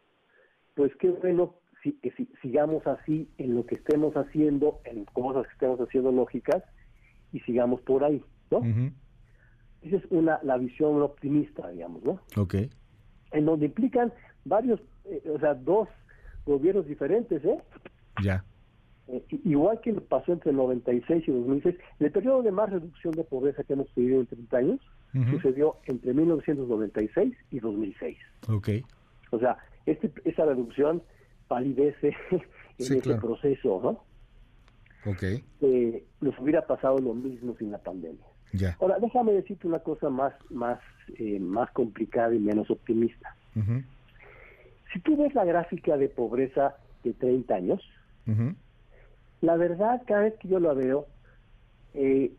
pues 0.74 0.94
qué 0.96 1.08
bueno 1.08 1.54
si, 1.86 1.92
que 2.00 2.10
si, 2.12 2.28
sigamos 2.42 2.84
así 2.86 3.28
en 3.38 3.54
lo 3.54 3.64
que 3.64 3.76
estemos 3.76 4.14
haciendo, 4.14 4.80
en 4.84 5.04
cosas 5.04 5.46
que 5.46 5.52
estemos 5.52 5.80
haciendo 5.80 6.10
lógicas, 6.10 6.62
y 7.32 7.40
sigamos 7.40 7.80
por 7.82 8.02
ahí. 8.02 8.22
¿no? 8.50 8.62
Esa 9.82 9.96
es 9.96 10.04
una, 10.10 10.40
la 10.42 10.58
visión 10.58 11.00
optimista, 11.02 11.68
digamos, 11.70 12.02
¿no? 12.02 12.20
Ok. 12.36 12.54
En 13.32 13.44
donde 13.44 13.66
implican 13.66 14.12
varios, 14.44 14.80
eh, 15.04 15.22
o 15.32 15.38
sea, 15.38 15.54
dos 15.54 15.88
gobiernos 16.44 16.86
diferentes, 16.86 17.44
¿eh? 17.44 17.58
Ya. 18.22 18.44
Eh, 19.08 19.24
igual 19.44 19.80
que 19.80 19.92
pasó 19.92 20.32
entre 20.32 20.52
96 20.52 21.24
y 21.28 21.32
2006, 21.32 21.76
el 22.00 22.10
periodo 22.10 22.42
de 22.42 22.50
más 22.50 22.70
reducción 22.70 23.14
de 23.14 23.22
pobreza 23.22 23.62
que 23.62 23.74
hemos 23.74 23.88
tenido 23.94 24.20
en 24.20 24.26
30 24.26 24.56
años 24.56 24.80
sucedió 25.30 25.76
entre 25.86 26.12
1996 26.12 27.34
y 27.50 27.58
2006. 27.58 28.18
Ok. 28.48 28.68
O 29.30 29.38
sea, 29.38 29.56
este, 29.86 30.12
esa 30.24 30.44
reducción 30.44 31.02
palidece 31.48 32.14
en 32.30 32.98
ese 32.98 33.14
proceso, 33.14 33.80
¿no? 33.82 35.10
okay. 35.10 35.44
eh, 35.60 36.04
nos 36.20 36.38
hubiera 36.38 36.66
pasado 36.66 36.98
lo 36.98 37.14
mismo 37.14 37.54
sin 37.58 37.70
la 37.70 37.78
pandemia. 37.78 38.24
Ya. 38.52 38.76
Ahora, 38.80 38.98
déjame 39.00 39.32
decirte 39.32 39.66
una 39.66 39.80
cosa 39.80 40.08
más, 40.08 40.34
más, 40.50 40.78
eh, 41.18 41.38
más 41.40 41.70
complicada 41.72 42.34
y 42.34 42.38
menos 42.38 42.70
optimista. 42.70 43.34
Si 44.92 45.00
tú 45.00 45.16
ves 45.16 45.34
la 45.34 45.44
gráfica 45.44 45.96
de 45.96 46.08
pobreza 46.08 46.76
de 47.04 47.12
30 47.14 47.54
años, 47.54 47.82
la 49.40 49.56
verdad, 49.56 50.02
cada 50.06 50.22
vez 50.22 50.34
que 50.38 50.48
yo 50.48 50.60
la 50.60 50.74
veo, 50.74 51.06
eh, 51.94 52.32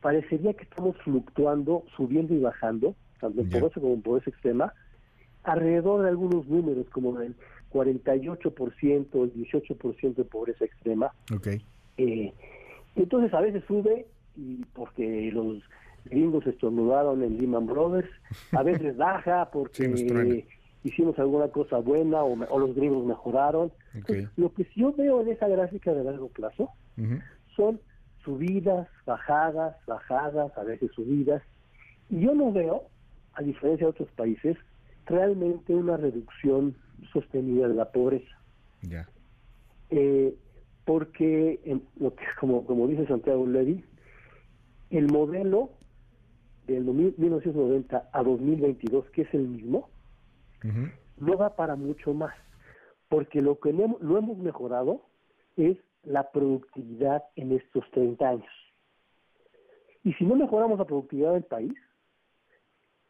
parecería 0.00 0.54
que 0.54 0.64
estamos 0.64 0.96
fluctuando, 0.98 1.84
subiendo 1.96 2.34
y 2.34 2.40
bajando, 2.40 2.94
tanto 3.20 3.40
en 3.40 3.50
pobreza 3.50 3.80
como 3.80 3.94
en 3.94 4.02
pobreza 4.02 4.30
extrema, 4.30 4.74
alrededor 5.44 6.02
de 6.02 6.08
algunos 6.08 6.46
números, 6.48 6.86
como 6.90 7.20
el 7.20 7.34
48%, 7.74 9.24
el 9.24 9.34
18% 9.34 10.14
de 10.14 10.24
pobreza 10.24 10.64
extrema. 10.64 11.12
Ok. 11.34 11.48
Eh, 11.98 12.32
entonces 12.94 13.34
a 13.34 13.40
veces 13.40 13.64
sube 13.66 14.06
y 14.36 14.64
porque 14.72 15.30
los 15.32 15.62
gringos 16.04 16.46
estornudaron 16.46 17.22
en 17.22 17.36
Lehman 17.38 17.66
Brothers, 17.66 18.08
a 18.52 18.62
veces 18.62 18.96
baja 18.96 19.50
Sí, 19.72 20.06
porque 20.06 20.46
hicimos 20.84 21.18
alguna 21.18 21.48
cosa 21.48 21.78
buena 21.78 22.22
o, 22.22 22.32
o 22.48 22.58
los 22.58 22.74
gringos 22.76 23.04
mejoraron. 23.04 23.72
Lo 24.36 24.52
que 24.52 24.64
sí 24.64 24.80
yo 24.80 24.92
veo 24.92 25.22
en 25.22 25.30
esa 25.30 25.48
gráfica 25.48 25.92
de 25.92 26.04
largo 26.04 26.28
plazo 26.28 26.70
son 27.56 27.80
subidas, 28.24 28.88
bajadas, 29.04 29.76
bajadas, 29.86 30.56
a 30.56 30.62
veces 30.62 30.90
subidas. 30.94 31.42
Y 32.08 32.20
yo 32.20 32.34
no 32.34 32.52
veo, 32.52 32.84
a 33.34 33.42
diferencia 33.42 33.86
de 33.86 33.90
otros 33.90 34.08
países, 34.12 34.56
realmente 35.06 35.74
una 35.74 35.96
reducción 35.96 36.76
sostenida 37.12 37.68
de 37.68 37.74
la 37.74 37.90
pobreza. 37.90 38.38
Eh, 39.90 40.34
porque, 40.84 41.60
en 41.64 41.82
lo 41.96 42.14
que, 42.14 42.24
como, 42.40 42.66
como 42.66 42.86
dice 42.86 43.06
Santiago 43.06 43.46
Levy, 43.46 43.84
el 44.90 45.06
modelo 45.10 45.70
del 46.66 46.84
1990 46.84 48.10
a 48.12 48.22
2022, 48.22 49.10
que 49.10 49.22
es 49.22 49.34
el 49.34 49.48
mismo, 49.48 49.88
no 51.18 51.36
va 51.36 51.56
para 51.56 51.76
mucho 51.76 52.14
más, 52.14 52.34
porque 53.08 53.42
lo 53.42 53.60
que 53.60 53.72
no, 53.72 53.98
no 54.00 54.16
hemos 54.16 54.38
mejorado 54.38 55.02
es 55.56 55.76
la 56.02 56.30
productividad 56.30 57.24
en 57.36 57.52
estos 57.52 57.84
30 57.90 58.28
años. 58.28 58.52
Y 60.02 60.12
si 60.14 60.24
no 60.24 60.36
mejoramos 60.36 60.78
la 60.78 60.84
productividad 60.84 61.32
del 61.32 61.44
país, 61.44 61.74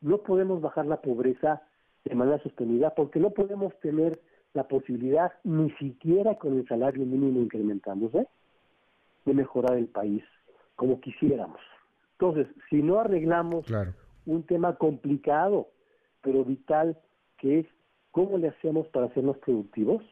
no 0.01 0.19
podemos 0.19 0.61
bajar 0.61 0.87
la 0.87 1.01
pobreza 1.01 1.63
de 2.05 2.15
manera 2.15 2.39
sostenida, 2.43 2.95
porque 2.95 3.19
no 3.19 3.31
podemos 3.31 3.79
tener 3.81 4.21
la 4.53 4.69
posibilidad, 4.69 5.33
ni 5.43 5.71
siquiera 5.73 6.37
con 6.37 6.59
el 6.59 6.67
salario 6.69 7.05
mínimo 7.05 7.41
incrementándose, 7.41 8.27
de 9.25 9.35
mejorar 9.35 9.77
el 9.77 9.87
país 9.89 10.23
como 10.77 11.01
quisiéramos. 11.01 11.61
Entonces, 12.13 12.47
si 12.69 12.83
no 12.83 13.01
arreglamos 13.01 13.67
Claro. 13.67 13.93
un 14.27 14.43
tema 14.45 14.77
complicado, 14.77 15.69
pero 16.21 16.45
vital, 16.45 16.99
que 17.39 17.61
es 17.61 17.67
cómo 18.11 18.39
le 18.39 18.49
hacemos 18.49 18.87
para 18.89 19.07
hacernos 19.07 19.39
productivos, 19.39 20.03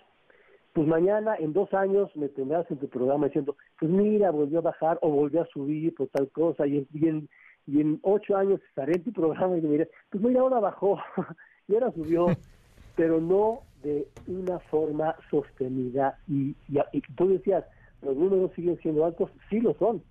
pues 0.72 0.88
mañana, 0.88 1.36
en 1.36 1.52
dos 1.52 1.72
años, 1.74 2.14
me 2.16 2.28
tendrás 2.28 2.68
en 2.70 2.78
tu 2.78 2.88
programa 2.88 3.26
diciendo, 3.26 3.56
pues 3.78 3.90
mira, 3.90 4.30
volvió 4.30 4.58
a 4.58 4.62
bajar 4.62 4.98
o 5.02 5.10
volvió 5.10 5.42
a 5.42 5.46
subir 5.46 5.94
por 5.94 6.08
tal 6.08 6.30
cosa, 6.30 6.66
y 6.66 6.78
en, 6.78 6.88
y 6.92 7.08
en, 7.08 7.28
y 7.66 7.80
en 7.80 8.00
ocho 8.02 8.36
años 8.36 8.60
estaré 8.68 8.94
en 8.96 9.04
tu 9.04 9.12
programa 9.12 9.56
y 9.58 9.60
me 9.60 9.68
diré, 9.68 9.90
pues 10.10 10.22
mira, 10.24 10.40
ahora 10.40 10.60
bajó 10.60 10.98
y 11.68 11.74
ahora 11.74 11.92
subió, 11.92 12.26
pero 12.96 13.20
no 13.20 13.62
de 13.82 14.06
una 14.26 14.58
forma 14.60 15.16
sostenida. 15.30 16.18
Y, 16.28 16.54
y, 16.68 16.78
y 16.92 17.00
tú 17.16 17.28
decías, 17.28 17.64
los 18.02 18.16
números 18.16 18.52
siguen 18.54 18.78
siendo 18.80 19.04
altos, 19.04 19.30
sí 19.50 19.60
lo 19.60 19.74
son. 19.74 20.02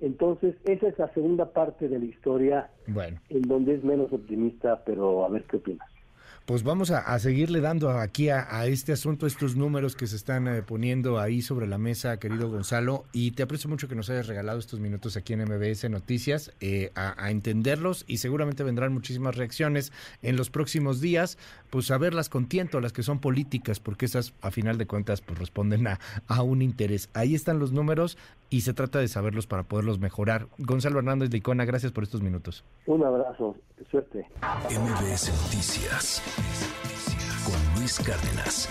Entonces, 0.00 0.54
esa 0.64 0.88
es 0.88 0.98
la 0.98 1.12
segunda 1.14 1.52
parte 1.52 1.88
de 1.88 1.98
la 1.98 2.04
historia 2.04 2.70
Bueno. 2.86 3.20
en 3.28 3.42
donde 3.42 3.74
es 3.74 3.84
menos 3.84 4.12
optimista, 4.12 4.82
pero 4.84 5.24
a 5.24 5.28
ver 5.28 5.44
qué 5.44 5.56
opinas. 5.56 5.88
Pues 6.46 6.64
vamos 6.64 6.90
a, 6.90 6.98
a 6.98 7.18
seguirle 7.20 7.60
dando 7.60 7.90
aquí 7.90 8.28
a, 8.28 8.48
a 8.50 8.66
este 8.66 8.92
asunto, 8.92 9.28
estos 9.28 9.54
números 9.54 9.94
que 9.94 10.08
se 10.08 10.16
están 10.16 10.48
eh, 10.48 10.62
poniendo 10.62 11.20
ahí 11.20 11.40
sobre 11.40 11.68
la 11.68 11.78
mesa, 11.78 12.18
querido 12.18 12.50
Gonzalo, 12.50 13.04
y 13.12 13.30
te 13.30 13.44
aprecio 13.44 13.70
mucho 13.70 13.86
que 13.86 13.94
nos 13.94 14.10
hayas 14.10 14.26
regalado 14.26 14.58
estos 14.58 14.80
minutos 14.80 15.16
aquí 15.16 15.34
en 15.34 15.44
MBS 15.44 15.88
Noticias, 15.88 16.52
eh, 16.60 16.90
a, 16.96 17.14
a 17.24 17.30
entenderlos 17.30 18.04
y 18.08 18.16
seguramente 18.16 18.64
vendrán 18.64 18.92
muchísimas 18.92 19.36
reacciones 19.36 19.92
en 20.22 20.36
los 20.36 20.50
próximos 20.50 21.00
días, 21.00 21.38
pues 21.70 21.92
a 21.92 21.98
verlas 21.98 22.28
con 22.28 22.46
tiento, 22.46 22.80
las 22.80 22.92
que 22.92 23.04
son 23.04 23.20
políticas, 23.20 23.78
porque 23.78 24.06
esas 24.06 24.34
a 24.42 24.50
final 24.50 24.78
de 24.78 24.86
cuentas 24.86 25.20
pues 25.20 25.38
responden 25.38 25.86
a, 25.86 26.00
a 26.26 26.42
un 26.42 26.60
interés. 26.60 27.08
Ahí 27.14 27.36
están 27.36 27.60
los 27.60 27.70
números 27.70 28.18
y 28.50 28.62
se 28.62 28.74
trata 28.74 28.98
de 28.98 29.08
saberlos 29.08 29.46
para 29.46 29.62
poderlos 29.62 29.98
mejorar. 29.98 30.48
Gonzalo 30.58 30.98
Hernández 30.98 31.30
de 31.30 31.38
Icona, 31.38 31.64
gracias 31.64 31.92
por 31.92 32.02
estos 32.02 32.20
minutos. 32.20 32.64
Un 32.86 33.04
abrazo, 33.04 33.56
suerte. 33.90 34.26
MBS 34.68 35.32
Noticias 35.44 36.22
con 37.44 37.74
Luis 37.80 37.98
Cárdenas. 37.98 38.68